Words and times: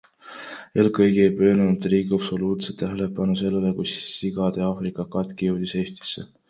Eelkõige 0.83 1.19
ei 1.25 1.33
pööranud 1.41 1.85
riik 1.93 2.15
absoluutselt 2.19 2.81
tähelepanu 2.81 3.39
sellele, 3.43 3.77
kui 3.81 3.93
sigade 3.95 4.69
Aafrika 4.71 5.11
katk 5.17 5.51
jõudis 5.51 5.81
Eestisse. 5.85 6.31